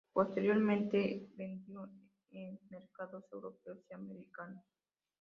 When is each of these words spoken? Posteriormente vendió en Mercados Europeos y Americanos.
Posteriormente 0.13 1.29
vendió 1.37 1.87
en 2.31 2.59
Mercados 2.71 3.23
Europeos 3.31 3.77
y 3.87 3.93
Americanos. 3.93 4.63